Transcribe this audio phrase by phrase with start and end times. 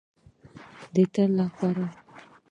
[0.93, 1.85] د تل لپاره.